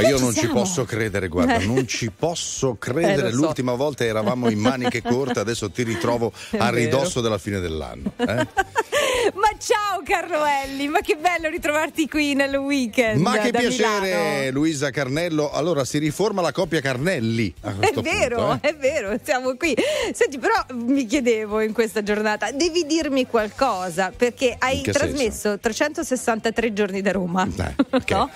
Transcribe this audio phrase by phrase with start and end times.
[0.00, 1.66] Ma io ci non ci posso credere, guarda, Eh.
[1.66, 3.28] non ci posso credere.
[3.28, 3.36] Eh, so.
[3.36, 8.12] L'ultima volta eravamo in maniche corte, adesso ti ritrovo a ridosso della fine dell'anno.
[8.16, 8.46] eh?
[9.34, 13.20] Ma ciao Carloelli, ma che bello ritrovarti qui nel weekend.
[13.20, 14.50] Ma che piacere, Milano.
[14.52, 15.50] Luisa Carnello.
[15.50, 17.52] Allora si riforma la coppia Carnelli.
[17.60, 18.70] È vero, punto, eh?
[18.70, 19.74] è vero, siamo qui.
[20.12, 27.02] Senti, però mi chiedevo in questa giornata, devi dirmi qualcosa perché hai trasmesso 363 giorni
[27.02, 27.46] da Roma.
[27.46, 28.10] Eh, ok.
[28.10, 28.30] no?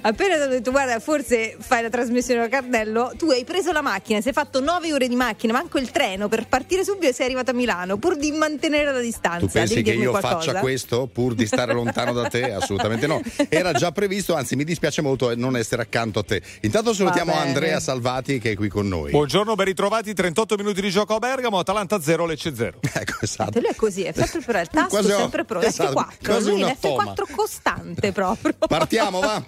[0.00, 3.82] Appena ti ho detto, guarda, forse fai la trasmissione a Carnello, tu hai preso la
[3.82, 7.26] macchina, sei fatto 9 ore di macchina, manco il treno per partire subito e sei
[7.26, 9.46] arrivato a Milano pur di mantenere la distanza.
[9.46, 10.29] Tu pensi Devi che io qualcosa?
[10.30, 12.52] Faccia questo pur di stare lontano da te?
[12.52, 13.20] Assolutamente no.
[13.48, 16.42] Era già previsto, anzi mi dispiace molto non essere accanto a te.
[16.62, 17.32] Intanto salutiamo.
[17.32, 19.10] Andrea Salvati che è qui con noi.
[19.10, 20.12] Buongiorno, ben ritrovati.
[20.14, 22.78] 38 minuti di gioco a Bergamo, Atalanta 0, Lecce 0.
[22.92, 23.60] Ecco, esatto.
[23.60, 25.66] Lui è così, è sempre però il tasto Quasi sempre pronto.
[25.66, 27.12] esatto, F4, quasi lui un è automa.
[27.12, 28.54] F4 costante proprio.
[28.58, 29.42] Partiamo, va.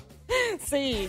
[0.65, 1.09] sì.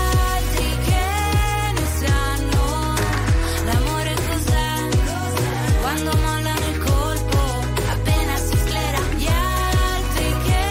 [5.91, 7.37] Quando mollano il colpo
[7.89, 10.63] appena si sclera gli altri che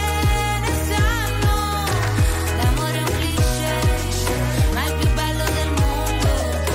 [0.61, 1.85] ne sanno
[2.57, 6.27] l'amore è un cliché ma è il più bello del mondo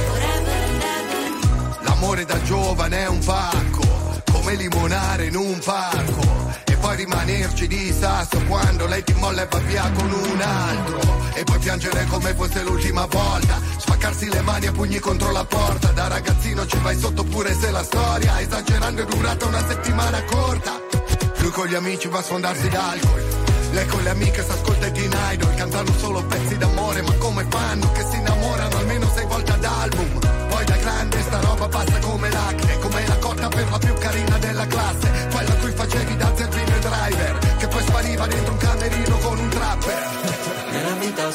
[0.06, 6.54] forever and ever L'amore da giovane è un pacco, come limonare in un parco.
[6.66, 11.00] E poi rimanerci di sasso quando lei ti molla e va via con un altro.
[11.34, 13.60] E poi piangere come fosse l'ultima volta.
[14.06, 15.90] Spaccarsi le mani a pugni contro la porta.
[15.90, 20.80] Da ragazzino ci vai sotto pure se la storia, esagerando, è durata una settimana corta.
[21.38, 23.24] Lui con gli amici va a sfondarsi d'alcol.
[23.72, 28.06] Lei con le amiche s'ascolta Teen Idol Cantano solo pezzi d'amore Ma come fanno che
[28.08, 28.78] si innamorano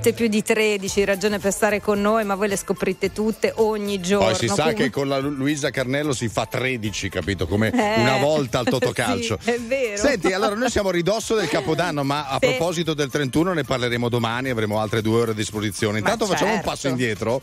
[0.00, 3.98] Molte più di 13, ragione per stare con noi, ma voi le scoprite tutte ogni
[4.00, 4.26] giorno.
[4.26, 7.48] Poi si sa Comunque- che con la Lu- Luisa Carnello si fa 13, capito?
[7.48, 9.38] Come Eh, una volta al Totocalcio.
[9.42, 9.96] sì, è vero.
[9.96, 12.46] Senti, allora noi siamo a ridosso del Capodanno, ma a Sì.
[12.46, 15.98] proposito del 31 ne parleremo domani, avremo altre due ore a disposizione.
[15.98, 16.70] Intanto Ma facciamo un certo.
[16.70, 17.40] passo indietro.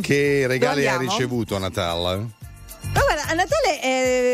[0.00, 2.26] che regali hai ricevuto a Natale?
[3.32, 3.80] A Natale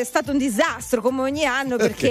[0.01, 2.09] è stato un disastro come ogni anno perché,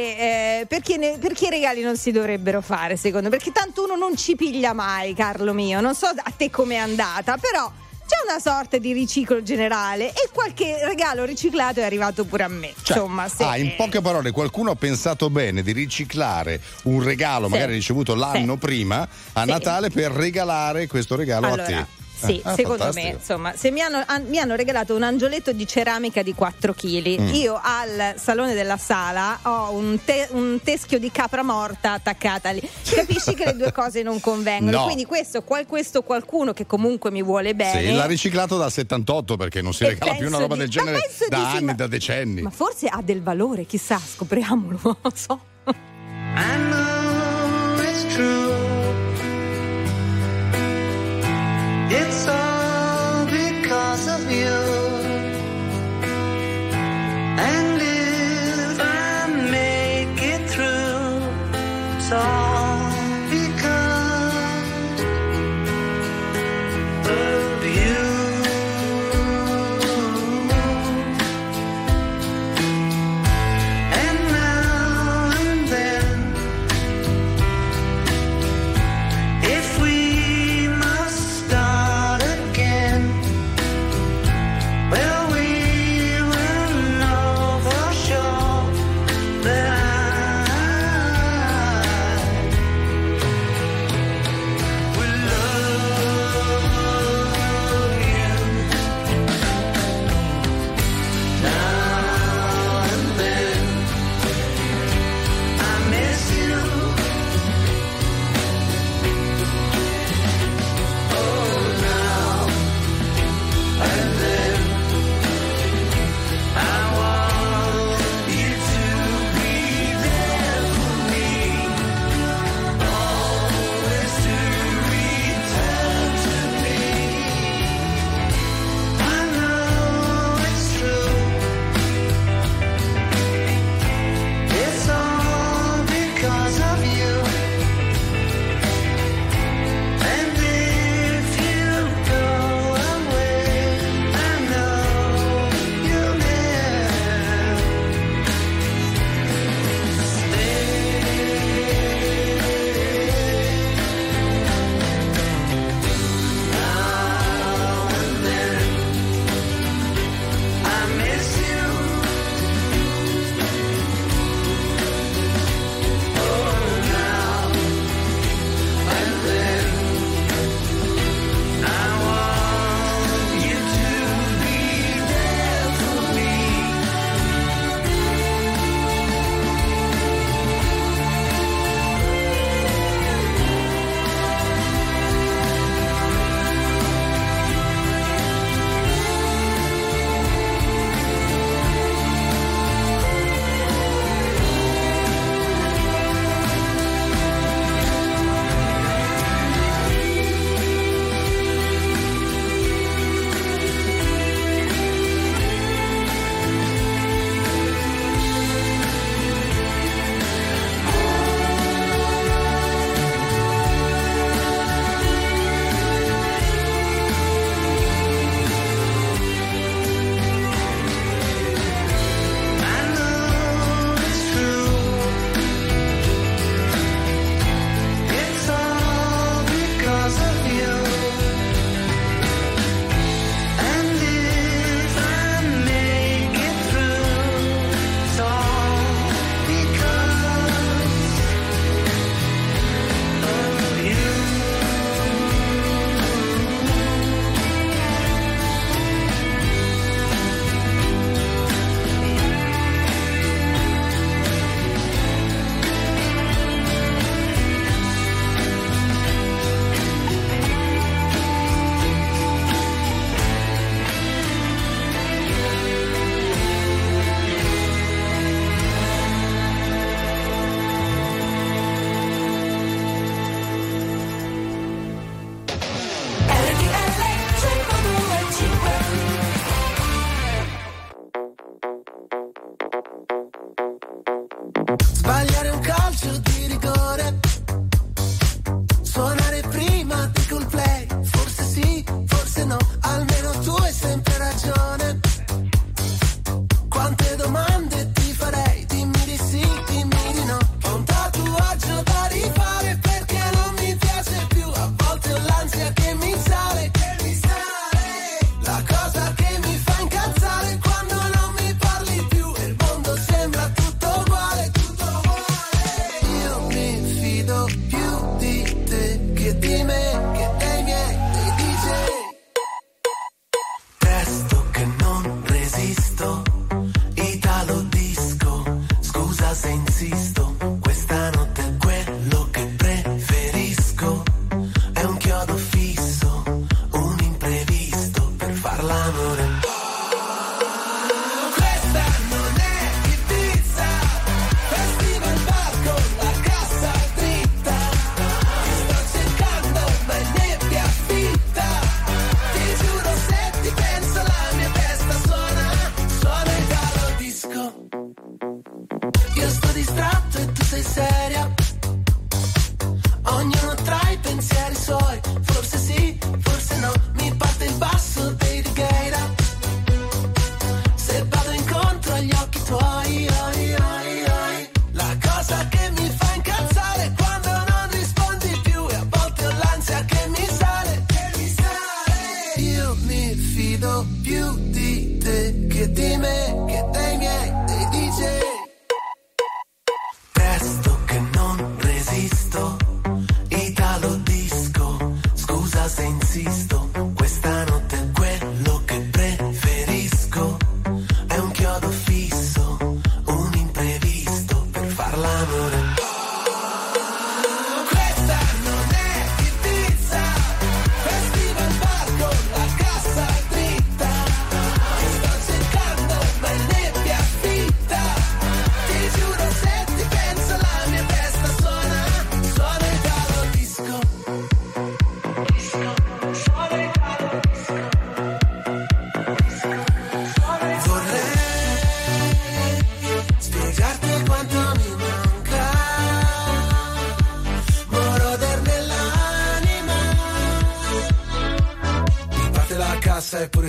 [0.62, 3.98] eh, perché, ne- perché i regali non si dovrebbero fare secondo me, perché tanto uno
[3.98, 7.70] non ci piglia mai, Carlo mio, non so a te com'è andata, però
[8.08, 12.72] c'è una sorta di riciclo generale e qualche regalo riciclato è arrivato pure a me.
[12.82, 17.48] Cioè, Insomma, se- ah, in poche parole, qualcuno ha pensato bene di riciclare un regalo,
[17.48, 17.52] Sì.
[17.52, 18.60] magari ricevuto l'anno Sì.
[18.60, 19.02] prima,
[19.34, 19.50] a Sì.
[19.50, 21.86] Natale per regalare questo regalo a Allora, te.
[22.20, 23.08] Sì, Ah, secondo fantastico.
[23.08, 26.74] me, insomma, se mi hanno, an- mi hanno regalato un angioletto di ceramica di 4
[26.74, 27.34] kg, Mm.
[27.36, 32.68] io al salone della sala ho un, te- un teschio di capra morta attaccata lì.
[32.90, 34.78] Capisci che le due cose non convengono.
[34.80, 34.84] No.
[34.86, 37.80] Quindi questo, qual- questo qualcuno che comunque mi vuole bene.
[37.82, 40.70] Sì, l'ha riciclato dal 78 perché non si e regala più una roba di- del
[40.70, 41.00] genere
[41.30, 42.42] da sì, anni, ma- da decenni.
[42.42, 45.40] Ma forse ha del valore, chissà, scopriamolo, non lo so.
[45.68, 48.67] I know it's true.
[51.90, 54.58] It's all because of you.
[57.50, 62.57] And if I make it through, it's all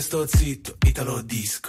[0.09, 1.68] sto zitto, italo disco.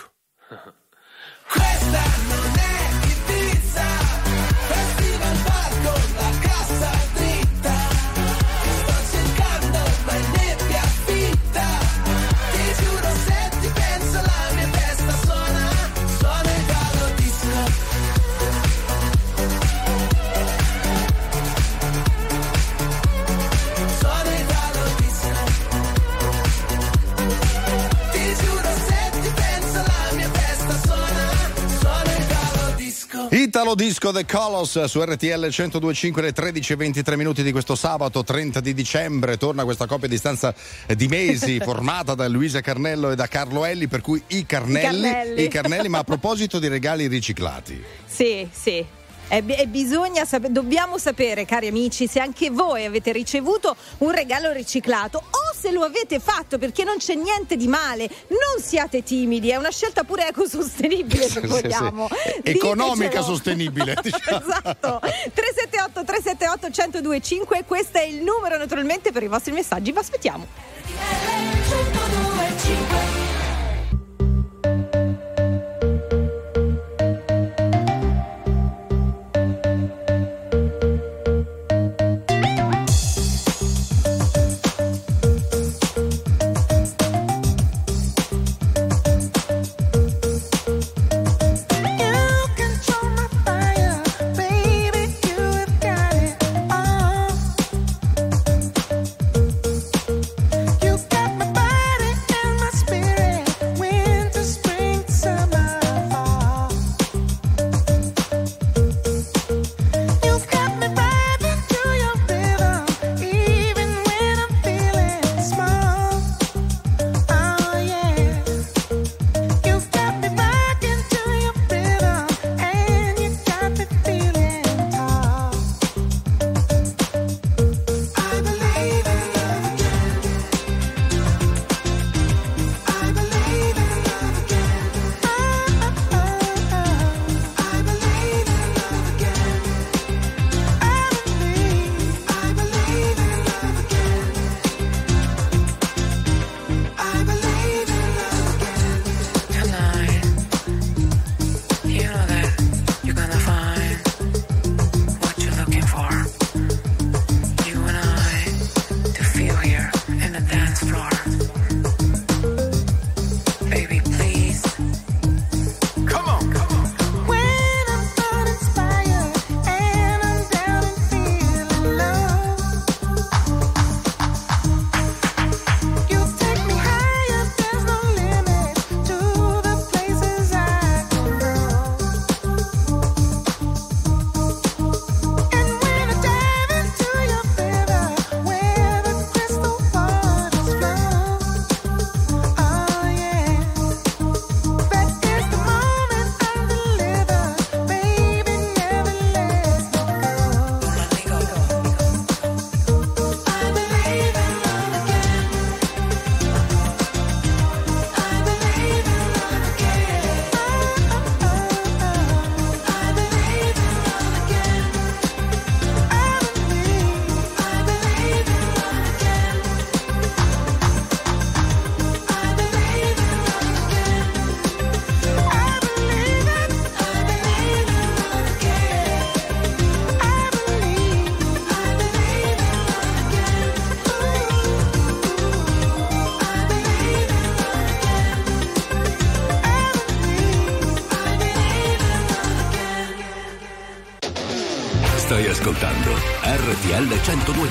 [34.09, 39.37] Disco The Colors su RTL 1025 alle 13.23 minuti di questo sabato 30 di dicembre
[39.37, 40.53] torna questa coppia a distanza
[40.95, 45.11] di mesi formata da Luisa Carnello e da Carlo Elli per cui i Carnelli, I
[45.11, 45.43] Carnelli.
[45.43, 48.85] I Carnelli ma a proposito di regali riciclati sì sì
[49.29, 53.75] eh, e, e eh, bisogna sapere, dobbiamo sapere, cari amici, se anche voi avete ricevuto
[54.00, 58.09] un regalo riciclato o se lo avete fatto perché non c'è niente di male.
[58.27, 62.07] Non siate timidi, è una scelta pure ecosostenibile se vogliamo.
[62.09, 62.57] Sì, sì.
[62.57, 63.95] Economica sostenibile.
[64.01, 64.39] Diciamo.
[64.39, 65.00] esatto.
[65.01, 71.88] 378 378 1025, questo è il numero naturalmente per i vostri messaggi, vi aspettiamo.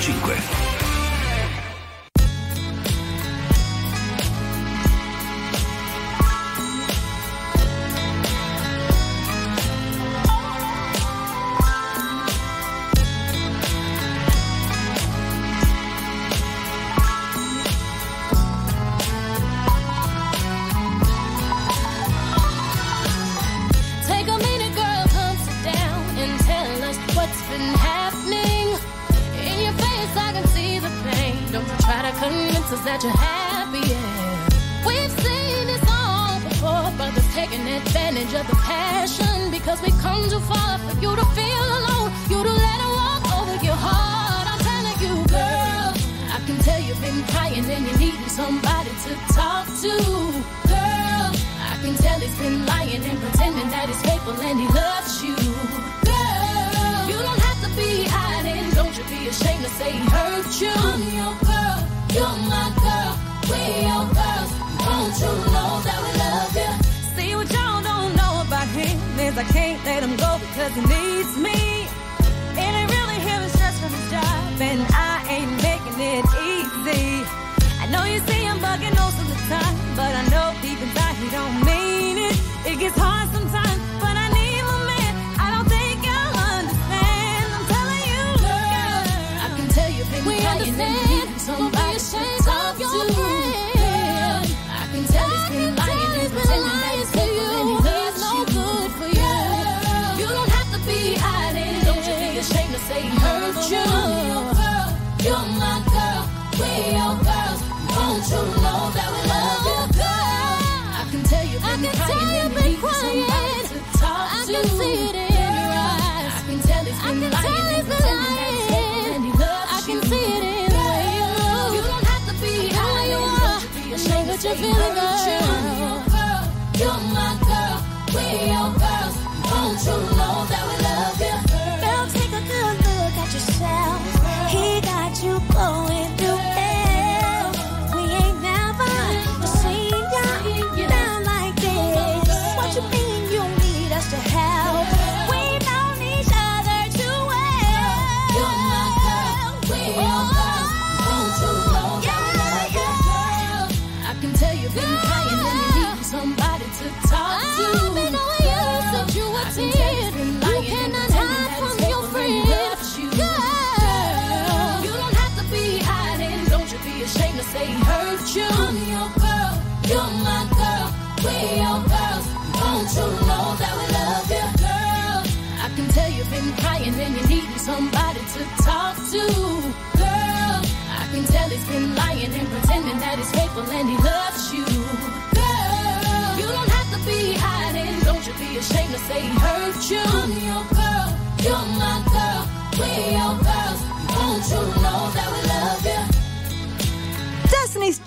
[0.00, 0.37] 105.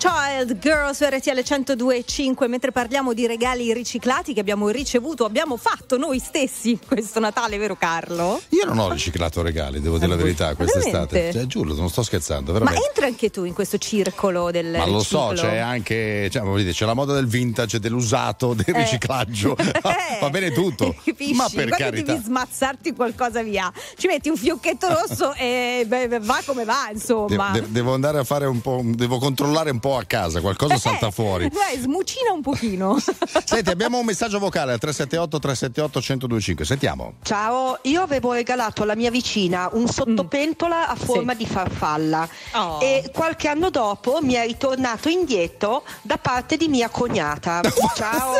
[0.02, 0.31] child.
[0.32, 5.98] Wild Girls su RTL 102.5 mentre parliamo di regali riciclati che abbiamo ricevuto, abbiamo fatto
[5.98, 8.40] noi stessi questo Natale, vero Carlo?
[8.48, 11.32] Io non ho riciclato regali, devo dire la eh, verità, quest'estate.
[11.32, 12.52] Cioè, giuro, non sto scherzando.
[12.52, 12.80] Veramente.
[12.80, 16.42] Ma entra anche tu in questo circolo del Ma lo so, c'è anche, cioè,
[16.72, 18.78] c'è la moda del vintage, dell'usato, del eh.
[18.78, 19.56] riciclaggio.
[19.92, 20.18] Eh.
[20.20, 20.94] Va bene tutto.
[21.04, 21.34] Capisci?
[21.34, 22.12] Ma per Quando carità.
[22.12, 23.72] devi smazzarti qualcosa via.
[23.96, 27.50] Ci metti un fiocchetto rosso e beh, va come va, insomma.
[27.50, 30.40] De- de- devo andare a fare un po', devo controllare un po' a casa casa,
[30.40, 31.48] qualcosa eh, salta fuori.
[31.52, 32.96] Dai, smucina un pochino.
[33.44, 36.64] Senti, abbiamo un messaggio vocale al 378 378 1025.
[36.64, 37.14] Sentiamo.
[37.22, 41.04] Ciao, io avevo regalato alla mia vicina un sottopentola a mm.
[41.04, 41.38] forma sì.
[41.38, 42.80] di farfalla oh.
[42.80, 47.60] e qualche anno dopo mi è ritornato indietro da parte di mia cognata.
[47.94, 48.34] Ciao.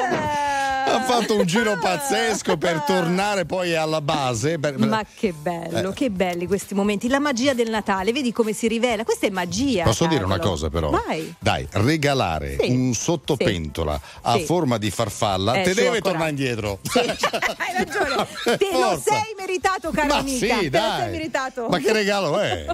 [0.84, 4.58] ha fatto un giro pazzesco per tornare poi alla base.
[4.76, 5.92] Ma che bello, eh.
[5.92, 7.08] che belli questi momenti.
[7.08, 9.04] La magia del Natale, vedi come si rivela.
[9.04, 9.84] Questa è magia.
[9.84, 10.18] Posso Carlo.
[10.18, 10.90] dire una cosa però?
[10.90, 11.34] Vai.
[11.38, 12.70] Dai, regalare sì.
[12.70, 14.18] un sottopentola sì.
[14.22, 14.44] a sì.
[14.44, 16.08] forma di farfalla, eh, te deve coraggio.
[16.08, 16.80] tornare indietro.
[16.92, 20.58] Hai ragione, te lo sei meritato, caro Ma amica.
[20.58, 21.30] Sì, dai.
[21.68, 22.66] Ma che regalo è?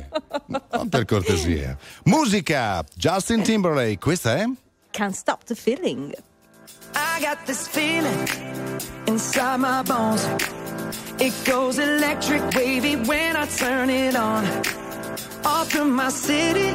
[0.47, 1.77] Non per cortesia.
[2.05, 4.45] Musica, Justin Timberlake, questa è?
[4.91, 6.15] Can't Stop the Feeling.
[6.95, 8.29] I got this feeling
[9.07, 10.27] inside my bones.
[11.21, 14.45] It goes electric wavy when I turn it on.
[15.45, 16.75] Off from my city.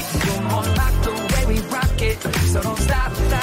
[2.29, 3.40] Sono stata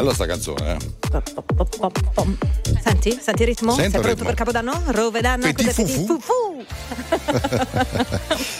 [0.00, 0.78] bella sta canzone, eh.
[2.82, 3.74] Senti, senti il ritmo?
[3.74, 4.24] Sento Sei il pronto ritmo.
[4.24, 4.82] per Capodanno?
[4.86, 6.64] Rovedano, Petit cos'è fufu?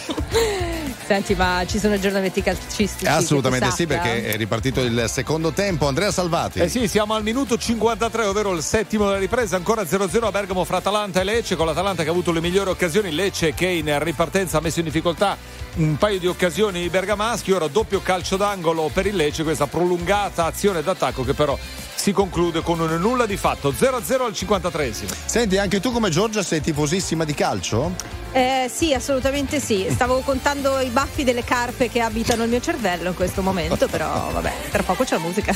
[1.11, 3.05] Senti, ma ci sono aggiornamenti calcistici?
[3.05, 5.85] Assolutamente sì, perché è ripartito il secondo tempo.
[5.85, 6.59] Andrea Salvati.
[6.59, 10.63] Eh sì, siamo al minuto 53, ovvero il settimo della ripresa, ancora 0-0 a Bergamo
[10.63, 13.93] fra Atalanta e Lecce, con l'Atalanta che ha avuto le migliori occasioni, Lecce che in
[14.01, 15.35] ripartenza ha messo in difficoltà
[15.75, 20.81] un paio di occasioni bergamaschi, ora doppio calcio d'angolo per il Lecce, questa prolungata azione
[20.81, 21.59] d'attacco che però
[22.01, 25.13] si conclude con un nulla di fatto, 0-0 al 53esimo.
[25.25, 27.93] Senti, anche tu come Giorgia sei tifosissima di calcio?
[28.31, 29.85] Eh, sì, assolutamente sì.
[29.87, 34.31] Stavo contando i baffi delle carpe che abitano il mio cervello in questo momento, però
[34.31, 35.53] vabbè, tra poco c'è la musica.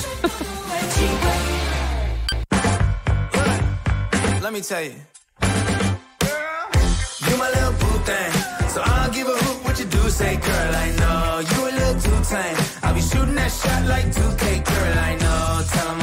[4.39, 4.93] Let me tell you.
[7.27, 8.31] You my little boo thing.
[8.69, 10.75] So I'll give a hoot what you do say, girl.
[10.75, 12.55] I know you a little too tame.
[12.83, 14.99] I'll be shooting that shot like 2K, girl.
[14.99, 15.63] I know.
[15.73, 15.95] Tell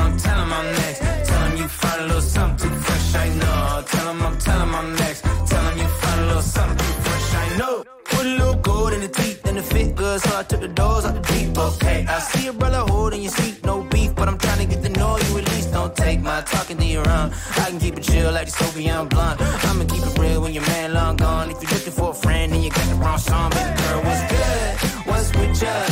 [0.62, 1.00] I'm, next.
[1.28, 3.14] Tell 'em you find a little something fresh.
[3.24, 3.84] I know.
[3.92, 5.20] Tell 'em I'm, tell I'm next.
[5.50, 7.28] Tell 'em you find a little something fresh.
[7.42, 7.84] I know.
[8.04, 10.68] Put a little gold in the teeth and the fit good, so I took the
[10.68, 11.58] doors out the deep.
[11.58, 14.82] Okay, I see a brother holding your seat, no beef, but I'm trying to get
[14.86, 15.72] to know you at least.
[15.72, 17.28] Don't take my talking to your own.
[17.62, 19.40] I can keep it chill like the Soviet blunt.
[19.68, 21.50] I'ma keep it real when your man long gone.
[21.50, 24.24] If you're looking for a friend and you got the wrong song, baby girl, what's
[24.32, 24.70] good?
[25.08, 25.91] What's with you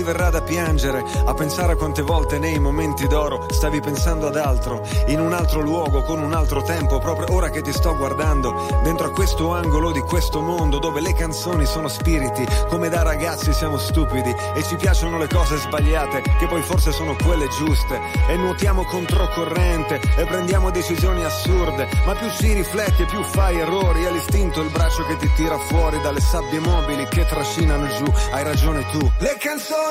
[0.00, 4.36] Ti verrà da piangere, a pensare a quante volte nei momenti d'oro stavi pensando ad
[4.36, 8.80] altro, in un altro luogo, con un altro tempo, proprio ora che ti sto guardando,
[8.82, 13.52] dentro a questo angolo di questo mondo dove le canzoni sono spiriti, come da ragazzi
[13.52, 18.36] siamo stupidi e ci piacciono le cose sbagliate, che poi forse sono quelle giuste, e
[18.36, 24.10] nuotiamo controcorrente e prendiamo decisioni assurde, ma più ci rifletti e più fai errori, è
[24.10, 28.86] l'istinto il braccio che ti tira fuori dalle sabbie mobili che trascinano giù, hai ragione
[28.92, 28.98] tu.
[29.18, 29.89] Le canzoni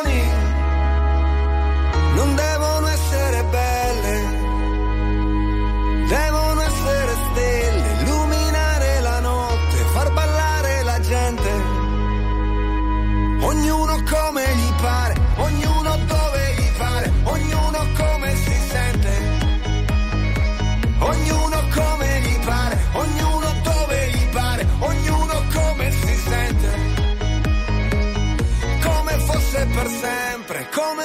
[2.16, 2.49] non devono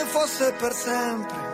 [0.06, 1.53] fosse per sempre.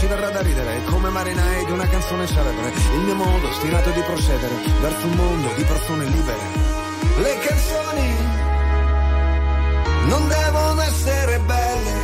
[0.00, 4.00] ci verrà da ridere, come marinai di una canzone celebre, il mio modo stirato di
[4.00, 6.40] procedere verso un mondo di persone libere.
[7.18, 8.16] Le canzoni
[10.06, 11.98] non devono essere belle,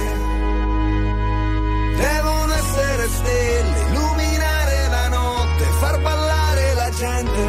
[1.96, 7.40] devono essere stelle, illuminare la notte, far ballare la gente.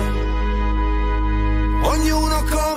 [1.82, 2.77] Ognuno come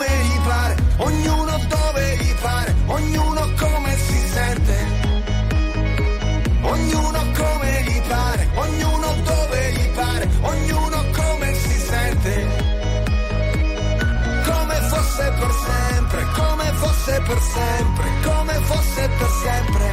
[17.30, 19.88] per sempre, come fosse per sempre.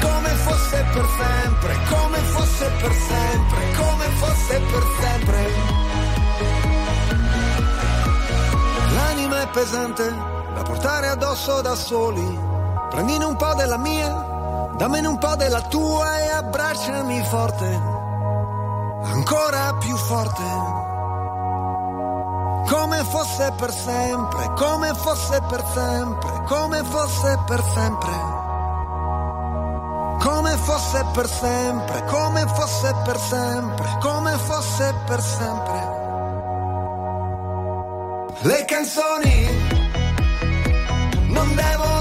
[0.00, 5.50] Come fosse per sempre, come fosse per sempre, come fosse per sempre.
[8.94, 10.16] L'anima è pesante
[10.54, 12.46] da portare addosso da soli.
[12.88, 14.08] Prendine un po' della mia,
[14.76, 17.82] dammene un po' della tua e abbracciami forte,
[19.04, 20.96] ancora più forte.
[22.68, 28.36] Come fosse per sempre, come fosse per sempre, come fosse per sempre.
[30.20, 35.96] Come fosse per sempre, come fosse per sempre, come fosse per sempre.
[38.40, 39.46] Le canzoni
[41.28, 41.97] non devono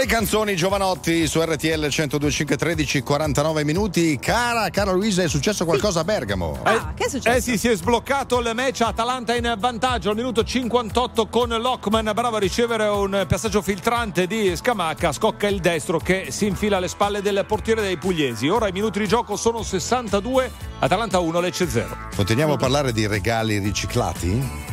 [0.00, 4.18] Le canzoni Giovanotti su RTL 102.5 13 49 minuti.
[4.18, 6.58] Cara, cara Luisa, è successo qualcosa a Bergamo?
[6.62, 7.36] Ah, che è successo?
[7.36, 12.12] Eh sì, si è sbloccato il match Atalanta in vantaggio al minuto 58 con Lockman,
[12.14, 16.88] bravo a ricevere un passaggio filtrante di Scamacca, scocca il destro che si infila alle
[16.88, 18.48] spalle del portiere dei pugliesi.
[18.48, 22.08] Ora i minuti di gioco sono 62, Atalanta 1, Lecce 0.
[22.16, 24.30] Continuiamo a parlare di regali riciclati?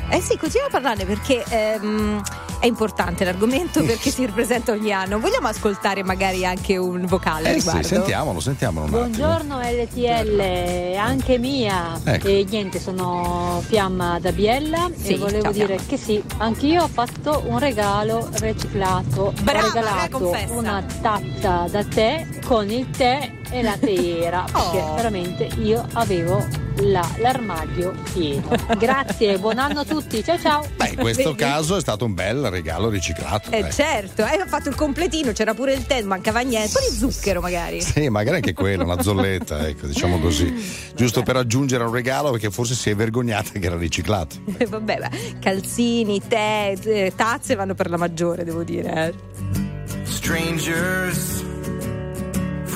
[0.10, 2.24] Eh sì, continuiamo a parlarne perché ehm,
[2.60, 5.20] è importante l'argomento perché si ripresenta ogni anno.
[5.20, 7.88] Vogliamo ascoltare magari anche un vocale Eh sì, riguardo?
[7.88, 9.28] sentiamolo, sentiamolo un attimo.
[9.28, 12.00] Buongiorno LTL, anche mia.
[12.04, 12.28] Ecco.
[12.28, 15.84] E niente, sono Fiamma da Biella Sì, e volevo ciao, dire Fiamma.
[15.88, 19.34] che sì, anch'io ho fatto un regalo riciclato.
[19.42, 24.94] Brava, ho regalato una tazza da tè con il tè e la teiera, perché Oh.
[24.96, 26.46] veramente io avevo
[26.82, 28.50] la- l'armadio pieno.
[28.78, 30.66] Grazie, buon anno a tutti, ciao ciao.
[30.76, 31.36] Beh, in questo Vedi?
[31.44, 33.50] caso è stato un bel regalo riciclato.
[33.52, 36.90] Eh certo, eh, ho fatto il completino, c'era pure il tè, mancava niente, un po'
[36.92, 37.82] di zucchero magari.
[37.82, 40.54] Sì, magari anche quello, una zolletta, ecco, diciamo così.
[40.96, 44.36] Giusto per aggiungere un regalo perché forse si è vergognata che era riciclato.
[44.68, 49.08] Vabbè, ma calzini, tè, eh, tazze vanno per la maggiore, devo dire.
[49.08, 50.06] eh.
[50.06, 51.44] Strangers,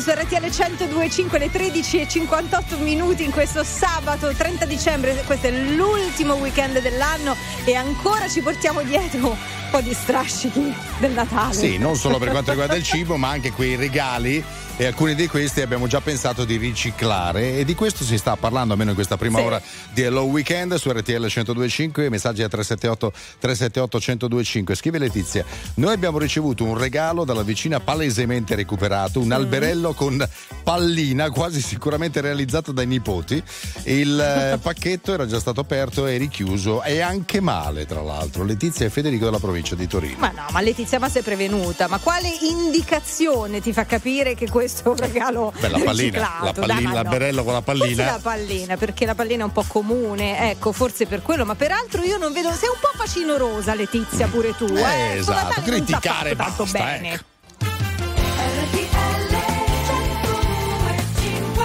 [0.00, 5.22] Rossi su RTL 1025 le 13 e 58 minuti in questo sabato 30 dicembre.
[5.26, 9.36] Questo è l'ultimo weekend dell'anno e ancora ci portiamo dietro
[9.70, 11.54] po' di strascichi del Natale.
[11.54, 14.42] Sì, non solo per quanto riguarda il cibo, ma anche quei regali.
[14.76, 18.72] E alcuni di questi abbiamo già pensato di riciclare e di questo si sta parlando
[18.72, 19.44] almeno in questa prima Sì.
[19.44, 19.60] ora
[19.92, 24.74] di Hello Weekend su RTL 1025, messaggi a 378 378 1025.
[24.74, 25.44] Scrive Letizia,
[25.74, 30.26] noi abbiamo ricevuto un regalo dalla vicina palesemente recuperato, un alberello con
[30.62, 33.42] pallina quasi sicuramente realizzato dai nipoti.
[33.82, 38.44] Il eh, pacchetto era già stato aperto e richiuso e anche male tra l'altro.
[38.44, 40.16] Letizia e Federico della provincia di Torino.
[40.18, 41.88] Ma no, ma Letizia, ma sei prevenuta?
[41.88, 46.52] Ma quale indicazione ti fa capire che questo è un regalo Beh, la pallina, la
[46.52, 46.94] pallina, ma no.
[46.94, 48.04] l'alberello con la Forse pallina.
[48.04, 52.02] la pallina, perché la pallina è un po' comune, ecco, forse per quello, ma peraltro
[52.02, 52.50] io non vedo.
[52.52, 54.66] Sei un po' facinorosa, Letizia, pure tu.
[54.66, 57.12] Eh, Eh, esatto, criticare basta, bene.
[57.14, 57.29] ecco.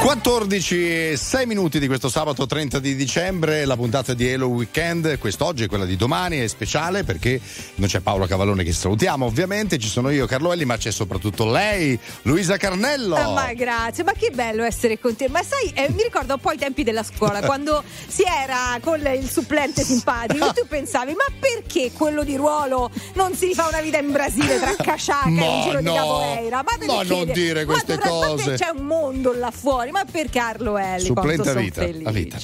[0.05, 5.17] 14 e 6 minuti di questo sabato 30 di dicembre, la puntata di Hello Weekend,
[5.17, 7.41] quest'oggi e quella di domani è speciale perché
[7.77, 11.49] non c'è Paolo Cavallone che salutiamo ovviamente, ci sono io Carlo Elli ma c'è soprattutto
[11.49, 13.15] lei, Luisa Carnello.
[13.15, 15.27] Ah, ma grazie, ma che bello essere con te.
[15.27, 19.03] Ma sai, eh, mi ricordo un po' i tempi della scuola, quando si era con
[19.07, 23.97] il supplente simpatico, tu pensavi, ma perché quello di ruolo non si rifà una vita
[23.97, 26.63] in Brasile tra Casciaca e un giro no, di capoeira?
[26.63, 28.53] Ma, ma non dire queste ma cose.
[28.53, 31.05] C'è un mondo là fuori, ma per Carlo Elli?
[31.05, 32.11] Supplente quanto vita, a felice.
[32.11, 32.37] vita.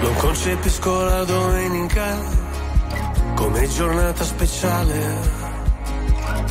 [0.00, 2.16] Non concepisco la domenica
[3.34, 5.47] come giornata speciale.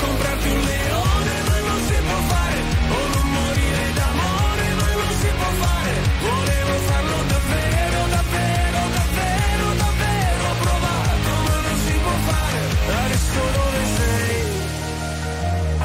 [0.00, 2.58] comprarti un leone ma non si può fare,
[2.96, 5.92] o non morire d'amore ma non si può fare,
[6.28, 10.44] volevo farlo davvero, davvero, davvero, davvero.
[10.64, 12.60] Provato, ma non si può fare,
[13.04, 14.38] adesso dove sei?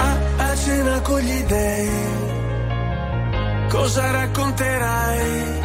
[0.07, 0.09] a,
[0.47, 1.89] a cena con gli dei.
[3.70, 5.64] Cosa racconterai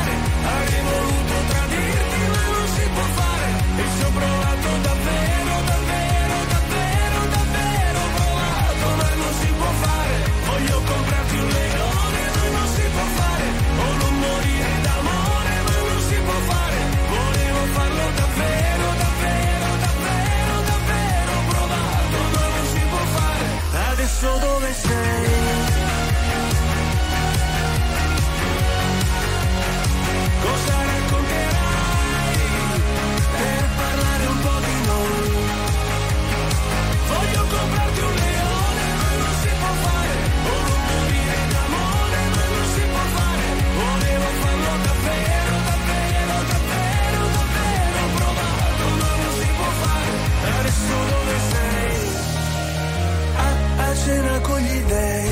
[54.91, 55.29] Dei.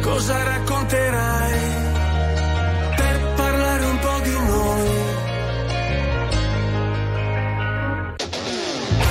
[0.00, 1.84] Cosa racconterai?
[2.96, 4.88] per parlare un po' di noi.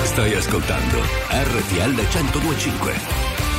[0.04, 0.98] Stai ascoltando
[1.30, 3.53] RTL 1025.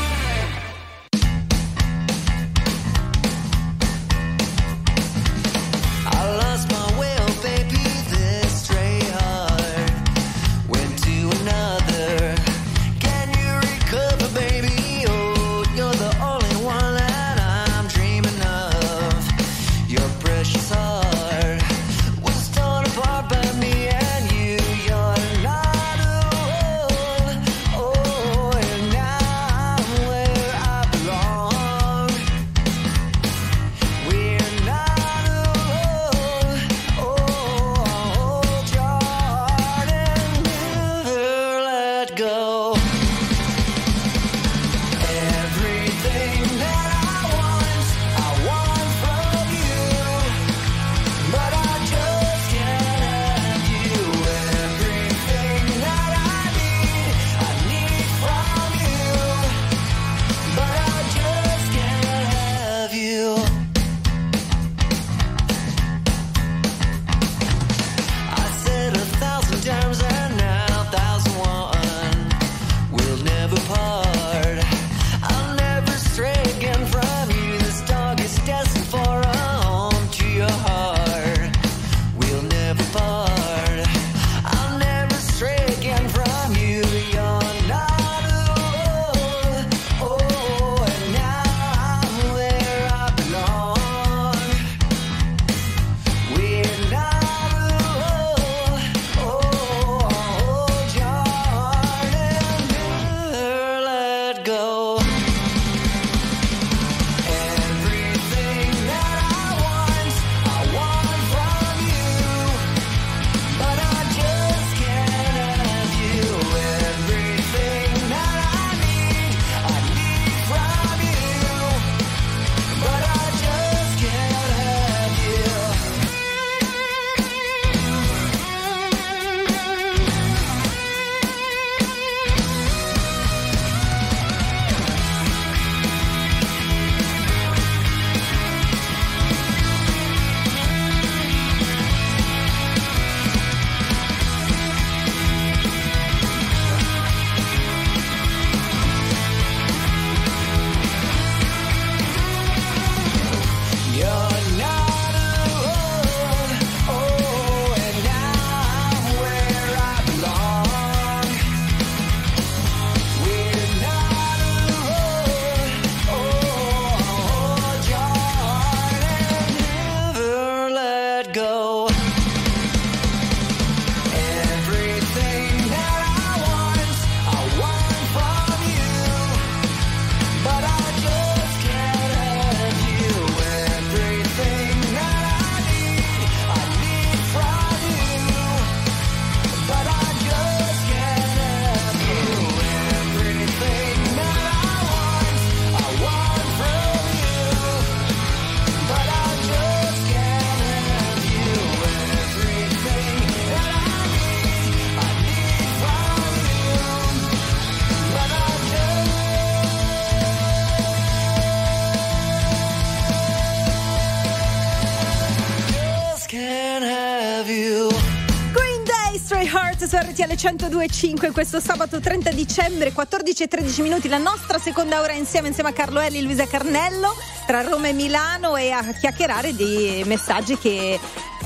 [220.46, 225.72] 102.5 questo sabato 30 dicembre 14 e 13 minuti la nostra seconda ora insieme insieme
[225.72, 227.16] a Carlo Elli e Luisa Carnello
[227.48, 231.00] tra Roma e Milano e a chiacchierare di messaggi che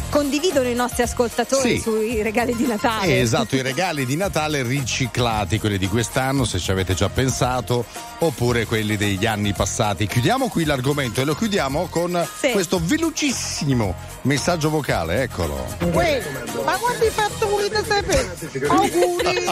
[0.10, 1.82] condividono i nostri ascoltatori Sì.
[1.82, 6.72] sui regali di Natale Esatto, i regali di Natale riciclati, quelli di quest'anno, se ci
[6.72, 7.86] avete già pensato,
[8.20, 10.08] oppure quelli degli anni passati.
[10.08, 15.66] Chiudiamo qui l'argomento e lo chiudiamo con questo velocissimo messaggio vocale, eccolo.
[15.94, 16.22] Uè,
[16.66, 18.36] ma quando hai fatto volete sapere?
[18.68, 19.48] Auguri!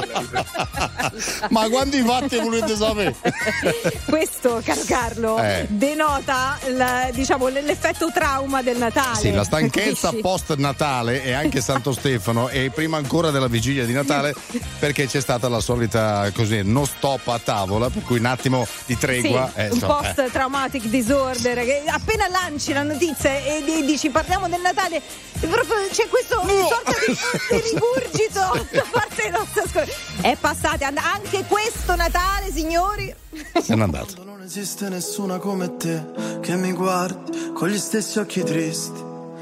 [1.49, 3.15] Ma quanti fatti volete sapere?
[4.07, 5.65] questo caro Carlo Eh.
[5.69, 10.21] denota il- diciamo, l'effetto trauma del Natale Sì, la stanchezza Capisci?
[10.47, 14.33] Post Natale e anche Santo Stefano e prima ancora della vigilia di Natale
[14.79, 18.97] perché c'è stata la solita così no stop a tavola, per cui un attimo di
[18.97, 19.51] tregua.
[19.53, 20.13] Sì, eh, un insomma, eh.
[20.13, 25.01] post traumatic disorder che appena lanci la notizia e di- dici parliamo del Natale
[25.39, 27.13] proprio c'è questo sorta di,
[27.51, 29.91] di rigurgito da parte dei nostri ascoltatori
[30.21, 33.13] è passata and- anche questo Natale signori
[33.61, 34.23] Se n'è andato.
[34.23, 39.06] Non esiste nessuna come te che mi guardi con gli stessi occhi tristi.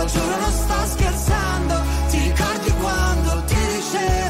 [0.00, 1.74] Lo giuro, non sto scherzando.
[2.08, 4.29] Ti ricordi quando ti dicevo,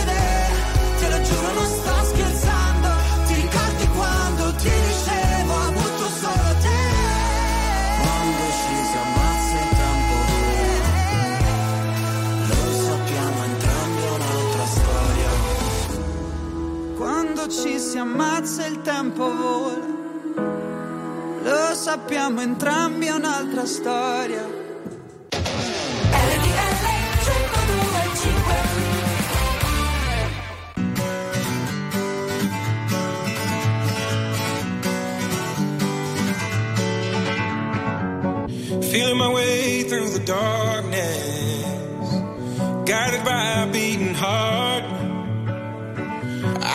[17.51, 19.99] Ci si ammazza il tempo vola.
[21.43, 24.59] Lo sappiamo entrambi, è un'altra storia.
[38.89, 42.11] Feeling my way through the darkness,
[42.85, 45.00] guided by a beating heart.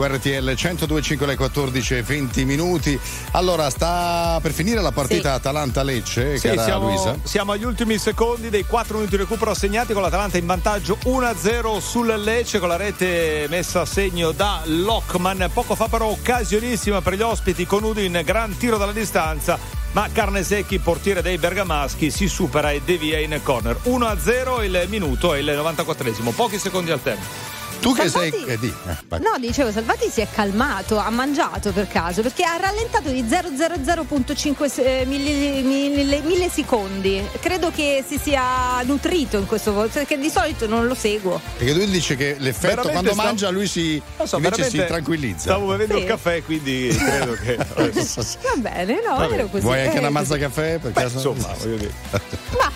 [0.00, 2.98] su RTL 1025 alle 14 e 20 minuti.
[3.32, 7.16] Allora, sta per finire la partita Atalanta-Lecce, Sì, cara siamo, Luisa.
[7.22, 11.80] siamo agli ultimi secondi dei 4 minuti di recupero assegnati con l'Atalanta in vantaggio 1-0
[11.80, 15.50] sul Lecce con la rete messa a segno da Lockman.
[15.52, 19.58] Poco fa però occasionissima per gli ospiti con Udin, gran tiro dalla distanza.
[19.92, 23.76] Ma Carnesecchi, portiere dei Bergamaschi, si supera e devia in corner.
[23.84, 27.39] 1-0 il minuto e il 94esimo, pochi secondi al tempo.
[27.80, 28.44] Tu che Salvati- sei.
[28.52, 29.18] eh, di, eh.
[29.18, 34.84] No, dicevo, Salvati si è calmato, ha mangiato per caso, perché ha rallentato di 000.5
[34.84, 37.22] eh, milli- milli- millisecondi.
[37.40, 41.40] Credo che si sia nutrito in questo momento, perché di solito non lo seguo.
[41.56, 44.76] Perché lui dice che l'effetto Veramente quando stavo- mangia lui si, Non so, invece si
[44.84, 45.40] tranquillizza.
[45.40, 46.00] Stavo bevendo Sì.
[46.00, 47.56] il caffè, quindi credo che.
[47.80, 49.62] Va bene, no, Vabbè, ero così.
[49.62, 50.78] Vuoi anche una mazza caffè?
[50.78, 51.16] Per Beh, caso?
[51.16, 51.92] insomma, voglio dire.
[52.10, 52.20] Ma,
[52.58, 52.72] ma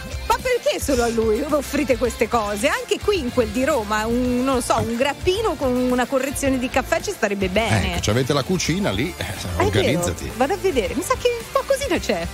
[0.75, 2.69] perché solo a lui offrite queste cose?
[2.69, 6.59] Anche qui in quel di Roma, un, non lo so, un grappino con una correzione
[6.59, 7.93] di caffè ci starebbe bene.
[7.93, 9.25] Ecco, ci avete la cucina lì, eh,
[9.63, 10.25] organizzati.
[10.25, 12.27] vero, vado a vedere, mi sa che qualcosina c'è.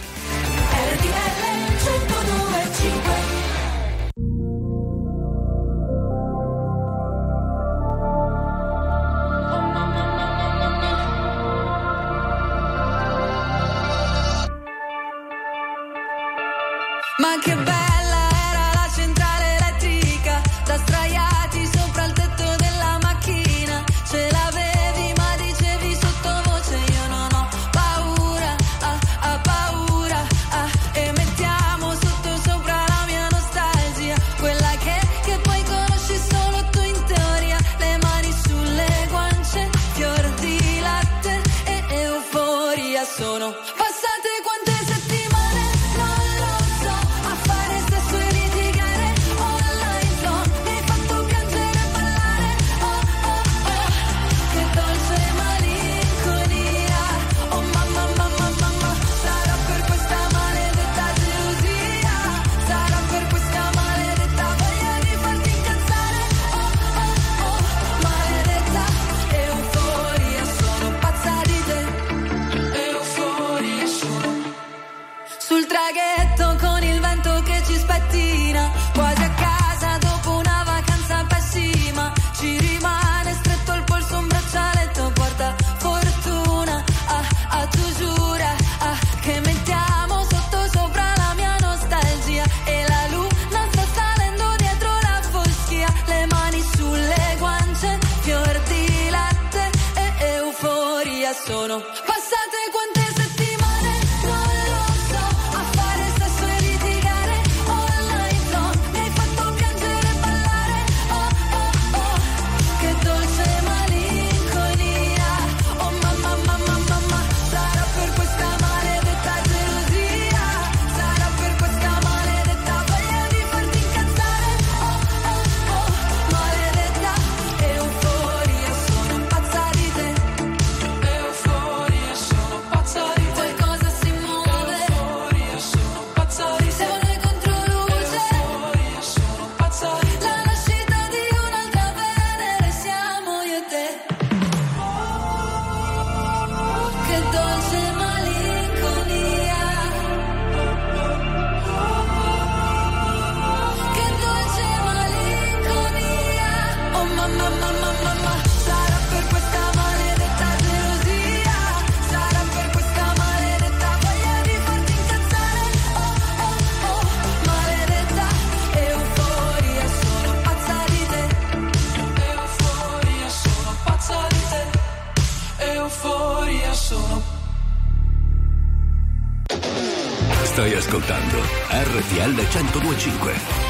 [182.01, 183.70] RTL 1025.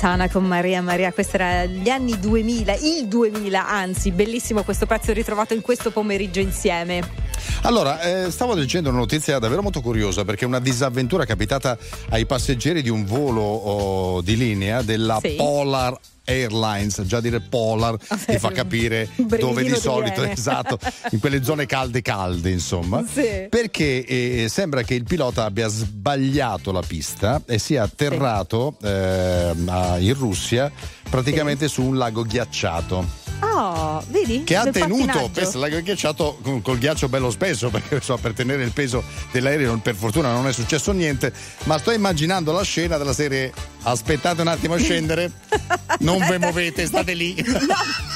[0.00, 5.12] Santana con Maria Maria, questo era gli anni 2000, il 2000 anzi, bellissimo questo pezzo
[5.12, 7.19] ritrovato in questo pomeriggio insieme.
[7.62, 11.76] Allora, eh, stavo leggendo una notizia davvero molto curiosa perché è una disavventura capitata
[12.08, 15.34] ai passeggeri di un volo oh, di linea della Sì.
[15.34, 19.08] Polar Airlines, già dire Polar ti fa capire
[19.38, 20.78] dove di solito, esatto,
[21.10, 23.04] in quelle zone calde calde, insomma.
[23.10, 23.46] Sì.
[23.48, 29.98] Perché eh, sembra che il pilota abbia sbagliato la pista e sia atterrato ehm, a-
[29.98, 30.70] in Russia
[31.08, 33.18] praticamente su un lago ghiacciato.
[33.40, 34.44] Oh, vedi?
[34.44, 38.32] Che ha Del tenuto, pensa, lago ghiacciato con, col ghiaccio bello spesso, perché so, per
[38.32, 39.02] tenere il peso
[39.32, 41.32] dell'aereo per fortuna non è successo niente,
[41.64, 45.30] ma sto immaginando la scena della serie aspettate un attimo a scendere,
[46.00, 47.34] non ve muovete, state lì.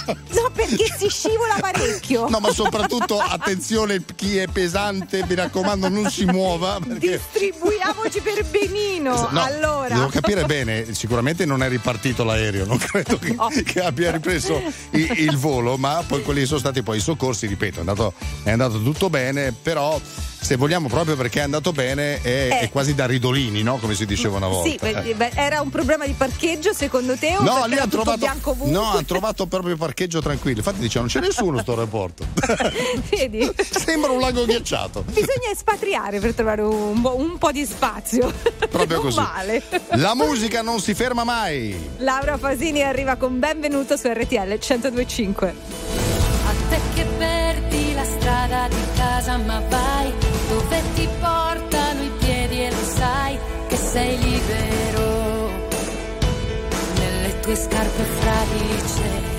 [0.06, 2.28] No, perché si scivola parecchio.
[2.28, 6.78] No, ma soprattutto attenzione, chi è pesante, mi raccomando, non si muova.
[6.86, 7.20] Perché...
[7.32, 9.28] Distribuiamoci per benino.
[9.30, 9.94] No, allora.
[9.94, 14.60] Devo capire bene, sicuramente non è ripartito l'aereo, non credo che, che abbia ripreso
[14.90, 18.50] il, il volo, ma poi quelli sono stati poi i soccorsi, ripeto, è andato, è
[18.50, 20.00] andato tutto bene, però
[20.44, 23.78] se vogliamo proprio perché è andato bene è, è quasi da ridolini, no?
[23.78, 24.68] Come si diceva una volta.
[25.02, 25.30] Sì, beh, Eh.
[25.34, 27.34] era un problema di parcheggio secondo te?
[27.36, 28.72] o No, lì tutto trovato, bianco ovunque?
[28.78, 30.58] no, hanno trovato proprio parcheggio tranquillo.
[30.58, 32.26] Infatti dicevano non c'è nessuno sto aeroporto.
[33.10, 33.50] Vedi?
[33.58, 35.02] Sembra un lago ghiacciato.
[35.06, 38.30] Bisogna espatriare per trovare un, po'- un po' di spazio.
[38.68, 39.18] Proprio non così.
[39.20, 39.62] Male.
[39.92, 41.90] La musica non si ferma mai.
[41.98, 45.54] Laura Fasini arriva con benvenuto su RTL 1025.
[46.46, 50.12] A te che perdi la strada di casa, ma vai
[50.94, 53.38] ti portano i piedi e lo sai
[53.68, 55.50] che sei libero
[56.98, 59.32] nelle tue scarpe fradice.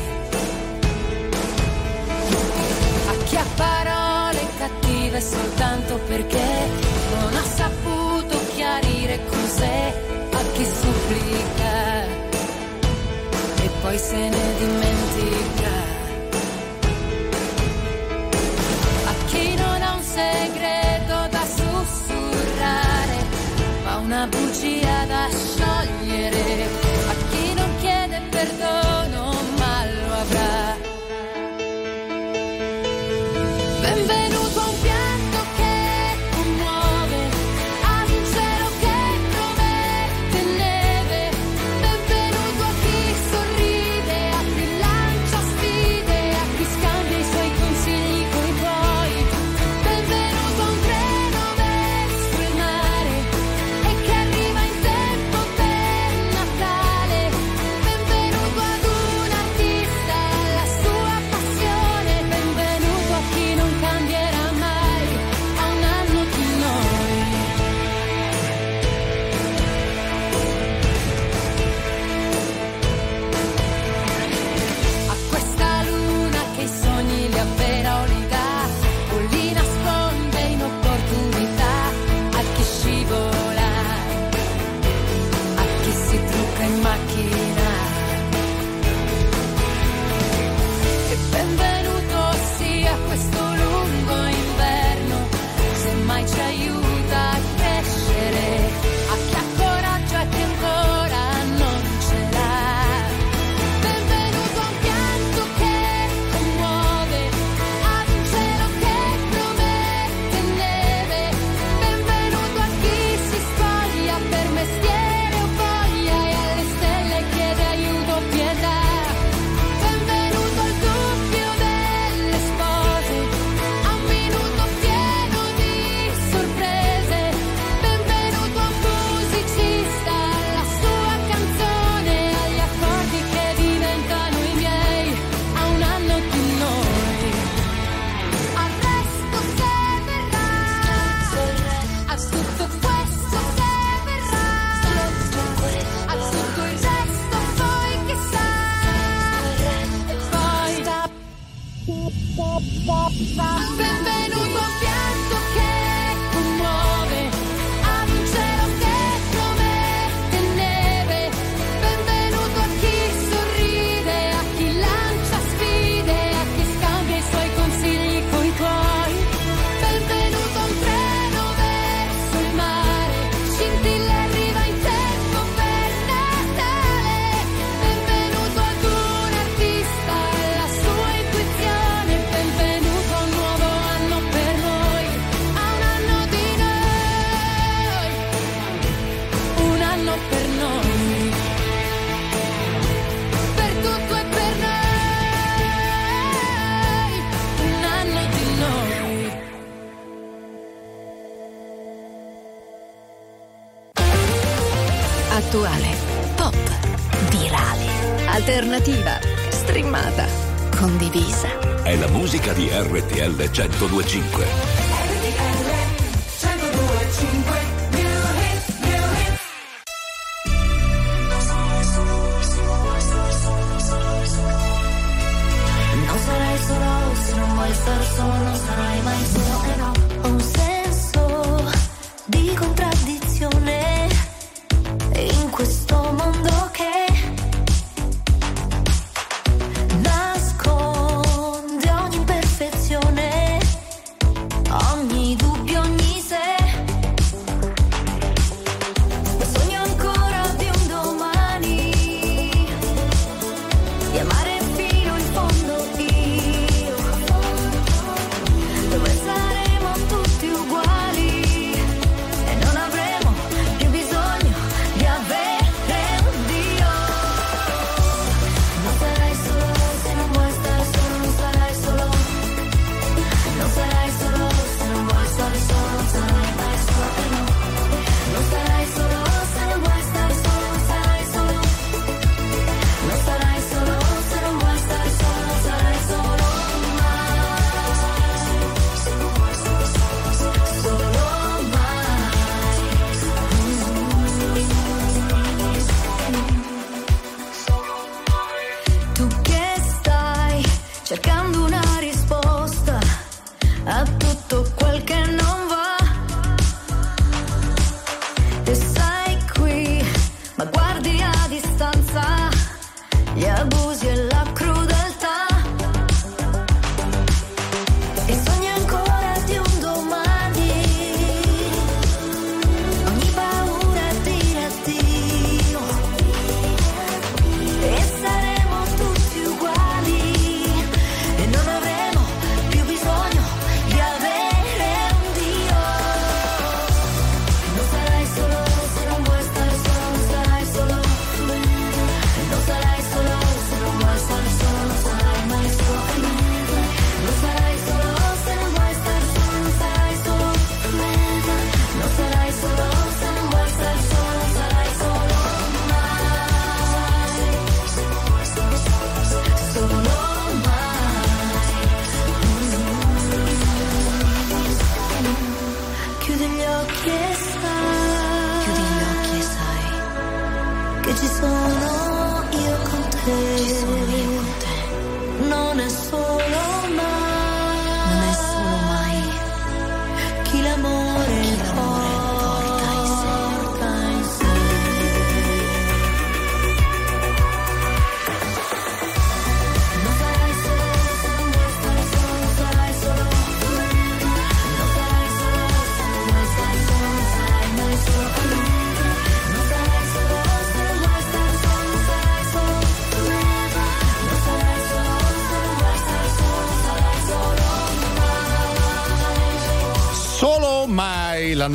[3.07, 6.67] A chi ha parole cattive soltanto perché
[7.21, 9.93] non ha saputo chiarire con sé
[10.31, 12.03] a chi supplica
[13.63, 15.94] e poi se ne dimentica.
[24.25, 25.29] Una bugia da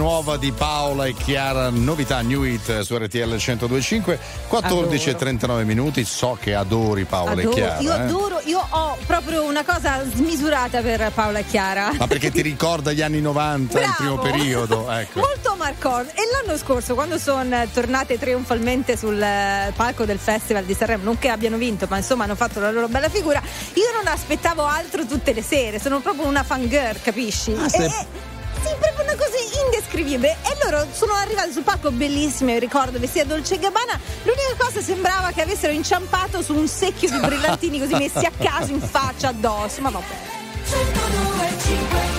[0.01, 4.19] nuova di Paola e Chiara, novità New It eh, su RTL 1025,
[4.49, 6.07] 14 e 39 minuti.
[6.07, 7.81] So che adori Paola adoro, e Chiara.
[7.81, 7.99] Io eh.
[7.99, 11.93] adoro, io ho proprio una cosa smisurata per Paola e Chiara.
[11.99, 13.87] Ma perché ti ricorda gli anni 90, Bravo.
[13.87, 14.89] il primo periodo?
[15.01, 15.21] Ecco.
[15.21, 16.07] Molto Marcon.
[16.07, 21.19] E l'anno scorso, quando sono tornate trionfalmente sul eh, palco del Festival di Sanremo, non
[21.19, 23.41] che abbiano vinto, ma insomma hanno fatto la loro bella figura,
[23.75, 25.79] io non aspettavo altro tutte le sere.
[25.79, 27.53] Sono proprio una fangirl, capisci?
[27.53, 28.30] Ah, e
[30.01, 33.99] nostri bimbe e loro sono arrivati sul palco bellissimi, ricordo vestiti a Dolce Gabbana.
[34.23, 38.73] L'unica cosa sembrava che avessero inciampato su un secchio di brillantini così messi a caso
[38.73, 40.29] in faccia addosso, ma vabbè.
[40.69, 42.10] 102,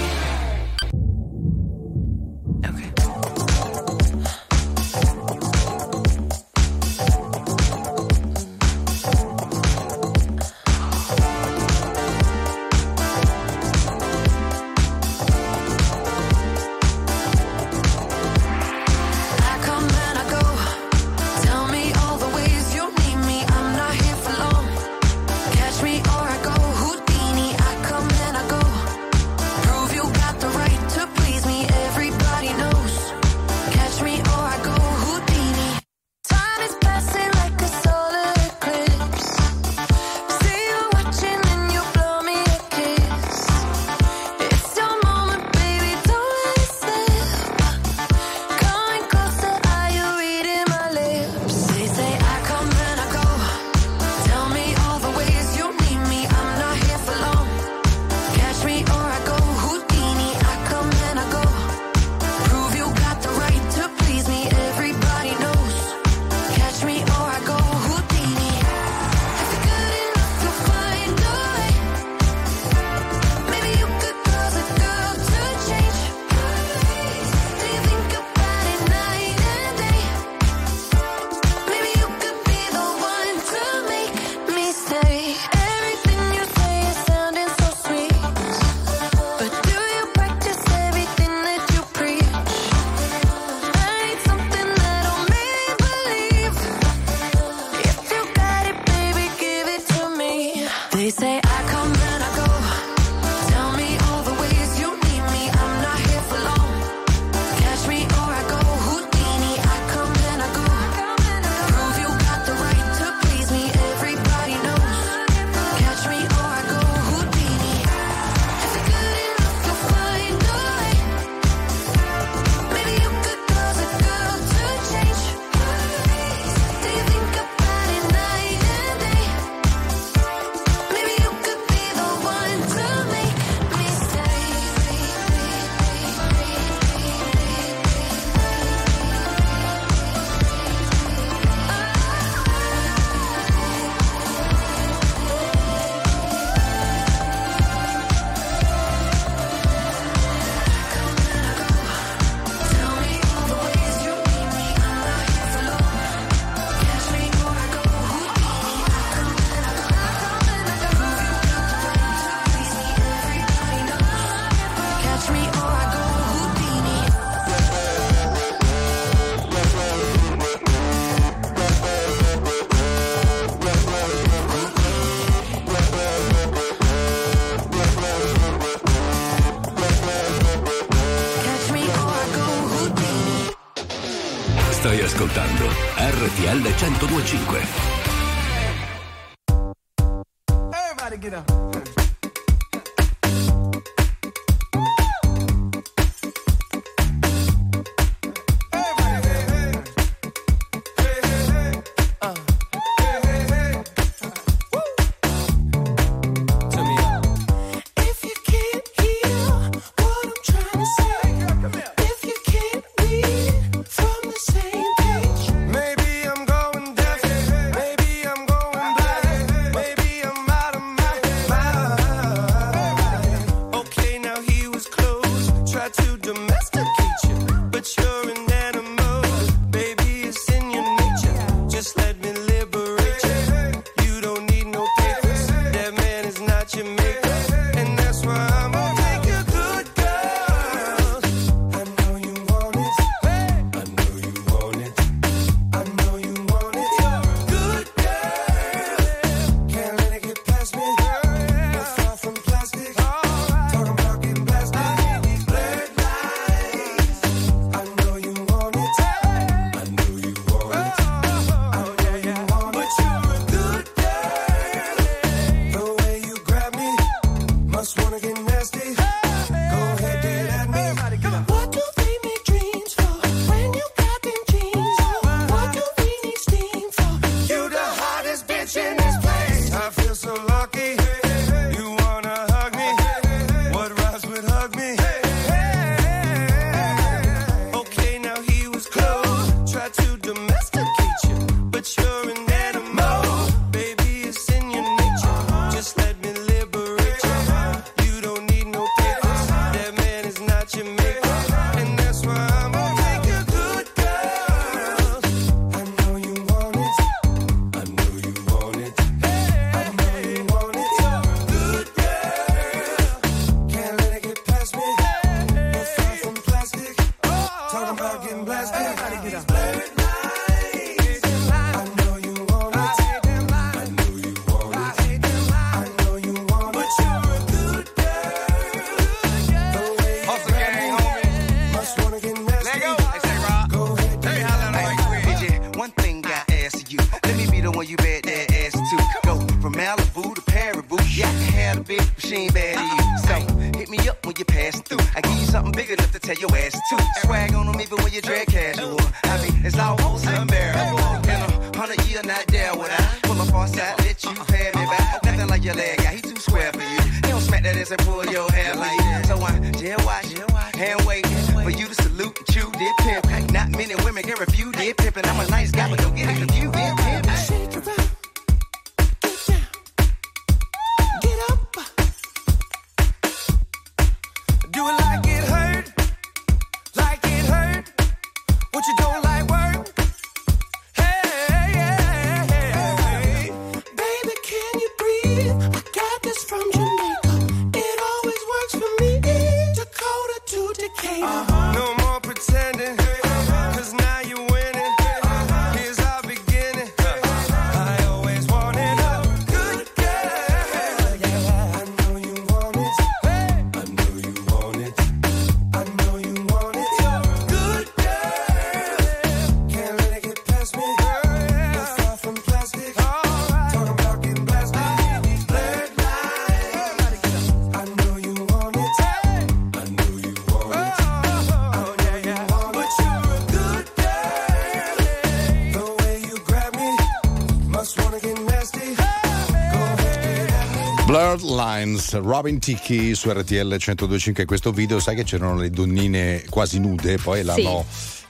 [431.76, 437.18] Lines, Robin Ticchi su RTL 1025 questo video, sai che c'erano le donnine quasi nude,
[437.18, 437.86] poi l'hanno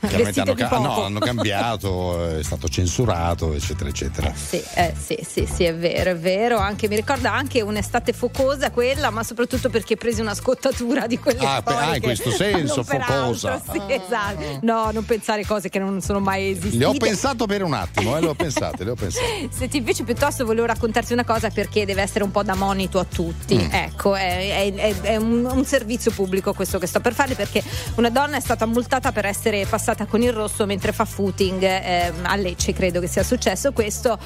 [0.07, 4.33] chiaramente hanno, ca- no, hanno cambiato, è stato censurato, eccetera, eccetera.
[4.33, 6.57] Sì, eh, sì, sì, sì, è vero, è vero.
[6.57, 11.45] Anche, mi ricorda anche un'estate focosa quella, ma soprattutto perché presi una scottatura di quelle
[11.45, 11.99] Ah, pe- ah, in storiche.
[12.01, 13.53] questo senso, focosa.
[13.53, 14.59] altro, Sì, esatto.
[14.61, 16.77] No, non pensare cose che non sono mai esistite.
[16.77, 19.49] Le ho pensato per un attimo, eh, le ho pensate, le ho pensate.
[19.55, 23.05] Senti, invece piuttosto volevo raccontarti una cosa perché deve essere un po' da monito a
[23.05, 23.55] tutti.
[23.55, 23.67] Mm.
[23.71, 27.63] Ecco, è, è- è- è un, un servizio pubblico questo che sto per fare perché
[27.95, 32.25] una donna è stata multata per essere passata con il rosso mentre fa footing ehm,
[32.25, 34.17] a Lecce, credo che sia successo questo.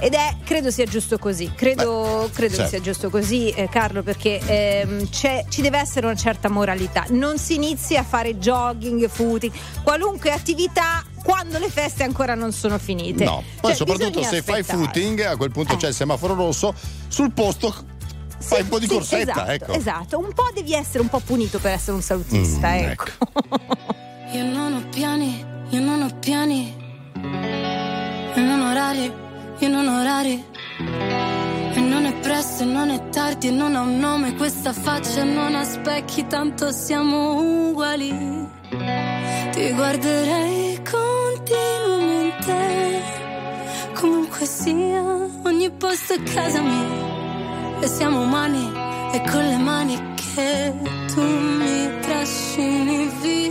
[0.00, 2.62] Ed è, credo sia giusto così, credo, credo certo.
[2.62, 7.04] che sia giusto così eh, Carlo perché ehm, c'è- ci deve essere una certa moralità.
[7.10, 12.78] Non si inizi a fare jogging, footing, qualunque attività quando le feste ancora non sono
[12.78, 13.22] finite.
[13.24, 14.84] No, poi Cioè, soprattutto se fai aspettare.
[14.84, 15.76] footing, a quel punto Eh.
[15.76, 16.74] c'è il semaforo rosso,
[17.06, 17.72] sul posto
[18.38, 19.72] fai un po' di Sì, corsetta, esatto, ecco.
[19.72, 23.04] esatto, un po' devi essere un po' punito per essere un salutista, Mm, ecco.
[24.34, 26.74] Io non ho piani, io non ho piani.
[28.34, 29.12] E non orari,
[29.58, 30.42] io non ho orari.
[31.74, 34.34] E non è presto, e non è tardi, e non ha un nome.
[34.34, 38.08] Questa faccia non ha specchi, tanto siamo uguali.
[39.50, 43.02] Ti guarderei continuamente.
[43.92, 47.80] Comunque sia, ogni posto è casa mia.
[47.80, 48.72] E siamo umani,
[49.12, 50.72] e con le mani che
[51.12, 53.50] tu mi trascini via.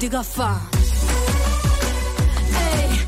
[0.00, 0.60] Ma che tu dico a fa'?
[2.58, 3.04] Ehi,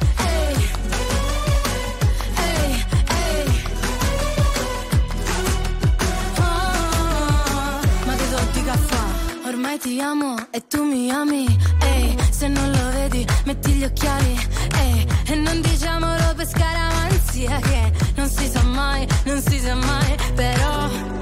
[8.17, 9.47] che di caffè?
[9.47, 11.47] Ormai ti amo e tu mi ami.
[11.81, 14.39] Ehi, se non lo vedi, metti gli occhiali.
[14.77, 20.17] Ehi, e non diciamolo per scaramanzia che non si sa mai, non si sa mai.
[20.35, 21.22] Però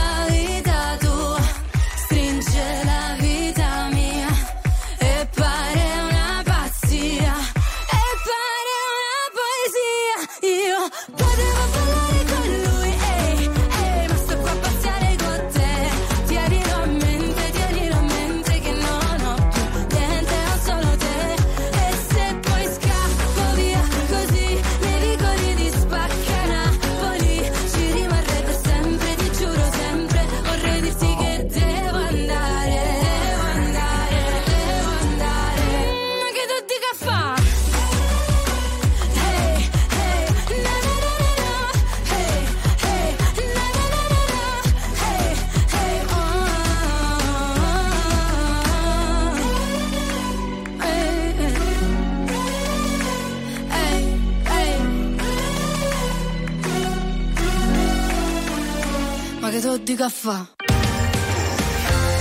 [59.91, 60.47] Dica fa?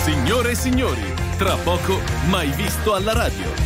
[0.02, 3.59] Signore e signori, tra poco mai visto alla radio.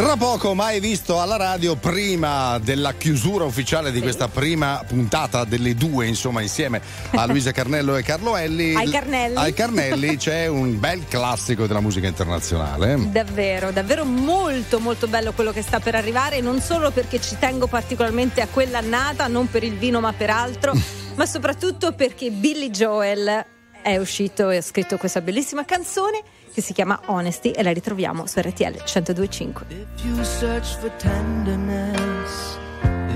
[0.00, 5.74] Tra poco mai visto alla radio prima della chiusura ufficiale di questa prima puntata delle
[5.74, 8.74] due, insomma, insieme a Luisa Carnello e Carlo Elli.
[8.74, 9.36] Ai Carnelli.
[9.36, 13.10] Ai Carnelli c'è un bel classico della musica internazionale.
[13.10, 17.66] Davvero, davvero molto molto bello quello che sta per arrivare, non solo perché ci tengo
[17.66, 20.72] particolarmente a quell'annata, non per il vino ma per altro,
[21.14, 23.44] ma soprattutto perché Billy Joel
[23.82, 26.22] è uscito e ha scritto questa bellissima canzone
[26.60, 29.66] che si chiama Honesty e la ritroviamo su RTL 1025.
[29.68, 30.90] If you search for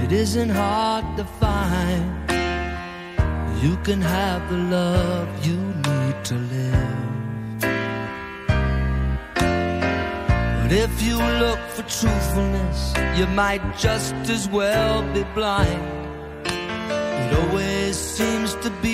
[0.02, 2.22] it isn't hard to find.
[3.62, 7.02] You can have the love you need to live.
[10.62, 15.82] But if you look for truthfulness, you might just as well be blind.
[16.44, 18.93] It always seems to be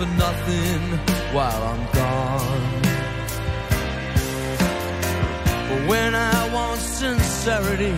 [0.00, 0.82] For nothing
[1.34, 2.82] while I'm gone.
[5.68, 7.94] But when I want sincerity,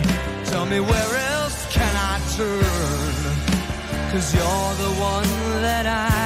[0.51, 4.11] tell me where else can I turn?
[4.11, 5.31] Cause you're the one
[5.61, 6.22] that I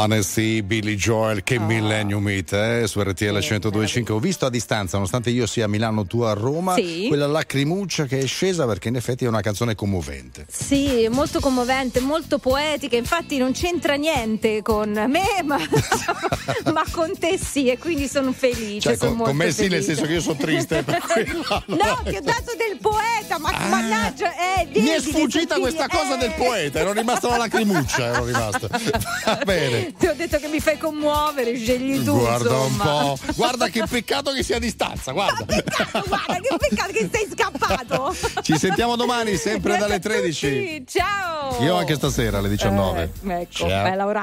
[0.00, 4.12] Honesty, Billy Joel, che Millennium Hit eh, su RTL 102.5.
[4.12, 7.04] Ho visto a distanza, nonostante io sia a Milano, tu a Roma, Sì.
[7.08, 10.46] quella lacrimuccia che è scesa perché in effetti è una canzone commovente.
[10.50, 15.58] Sì, molto commovente, molto poetica, infatti non c'entra niente con me, ma,
[16.72, 18.80] ma con te sì, e quindi sono felice.
[18.80, 19.84] Cioè, sono con, con me sì, nel felice.
[19.84, 21.44] senso che io sono triste per quello.
[21.66, 24.66] No, ti ho dato del poeta, ma mannaggia, eh, Ah.
[24.80, 28.68] Mi è sfuggita questa sottili- cosa del poeta, ero rimasta la lacrimuccia, ero rimasta.
[29.26, 29.89] Va bene.
[29.98, 32.18] Ti ho detto che mi fai commuovere, scegli tu.
[32.18, 32.84] Guarda un insomma.
[32.84, 35.44] po', guarda che peccato che sia a distanza, guarda.
[35.44, 38.14] Guarda, che peccato che sei scappato.
[38.42, 40.48] Ci sentiamo domani, sempre Grazie dalle a 13.
[40.48, 41.62] tutti, Ciao.
[41.62, 43.10] Io anche stasera alle 19.
[43.26, 43.82] Eh, ecco, Ciao.
[43.82, 44.18] bella ora.